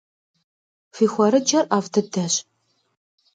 [0.93, 2.33] Фи хуэрэджэр ӏэфӏ дыдэщ.